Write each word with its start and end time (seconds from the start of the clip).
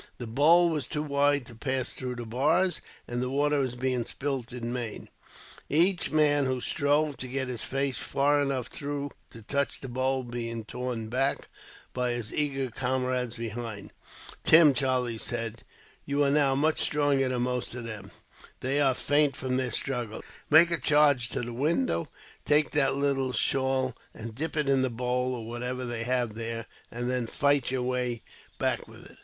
The 0.17 0.25
bowl 0.25 0.69
was 0.69 0.87
too 0.87 1.03
wide 1.03 1.45
to 1.45 1.53
pass 1.53 1.93
through 1.93 2.15
the 2.15 2.25
bars, 2.25 2.81
and 3.07 3.21
the 3.21 3.29
water 3.29 3.59
was 3.59 3.75
being 3.75 4.03
spilt 4.03 4.51
in 4.51 4.73
vain; 4.73 5.09
each 5.69 6.09
man 6.09 6.45
who 6.45 6.59
strove 6.59 7.17
to 7.17 7.27
get 7.27 7.47
his 7.47 7.63
face 7.63 7.99
far 7.99 8.41
enough 8.41 8.65
through 8.65 9.11
to 9.29 9.43
touch 9.43 9.79
the 9.79 9.87
bowl 9.87 10.23
being 10.23 10.65
torn 10.65 11.07
back, 11.09 11.49
by 11.93 12.13
his 12.13 12.33
eager 12.33 12.71
comrades 12.71 13.37
behind. 13.37 13.93
"Tim," 14.43 14.73
Charlie 14.73 15.19
said, 15.19 15.63
"you 16.03 16.23
are 16.23 16.31
now 16.31 16.55
much 16.55 16.79
stronger 16.79 17.29
than 17.29 17.43
most 17.43 17.75
of 17.75 17.83
them. 17.85 18.09
They 18.61 18.81
are 18.81 18.95
faint 18.95 19.35
from 19.35 19.57
the 19.57 19.71
struggles. 19.71 20.23
Make 20.49 20.71
a 20.71 20.79
charge 20.79 21.29
to 21.29 21.41
the 21.41 21.53
window. 21.53 22.07
Take 22.43 22.71
that 22.71 22.95
little 22.95 23.33
shawl 23.33 23.95
and 24.15 24.33
dip 24.33 24.57
it 24.57 24.67
into 24.67 24.81
the 24.81 24.89
bowl, 24.89 25.35
or 25.35 25.47
whatever 25.47 25.85
they 25.85 26.05
have 26.05 26.33
there, 26.33 26.65
and 26.89 27.07
then 27.07 27.27
fight 27.27 27.69
your 27.69 27.83
way 27.83 28.23
back 28.57 28.87
with 28.87 29.05
it." 29.05 29.17